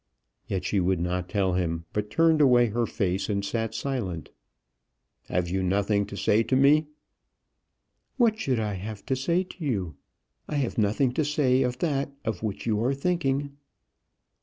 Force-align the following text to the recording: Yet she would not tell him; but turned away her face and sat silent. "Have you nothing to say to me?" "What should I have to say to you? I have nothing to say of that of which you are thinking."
Yet 0.47 0.65
she 0.65 0.79
would 0.79 0.99
not 0.99 1.29
tell 1.29 1.53
him; 1.53 1.85
but 1.93 2.09
turned 2.09 2.41
away 2.41 2.65
her 2.69 2.87
face 2.87 3.29
and 3.29 3.45
sat 3.45 3.75
silent. 3.75 4.31
"Have 5.27 5.47
you 5.47 5.61
nothing 5.61 6.07
to 6.07 6.17
say 6.17 6.41
to 6.41 6.55
me?" 6.55 6.87
"What 8.17 8.39
should 8.39 8.59
I 8.59 8.73
have 8.73 9.05
to 9.05 9.15
say 9.15 9.43
to 9.43 9.63
you? 9.63 9.97
I 10.49 10.55
have 10.55 10.79
nothing 10.79 11.11
to 11.11 11.23
say 11.23 11.61
of 11.61 11.77
that 11.85 12.09
of 12.25 12.41
which 12.41 12.65
you 12.65 12.83
are 12.83 12.95
thinking." 12.95 13.57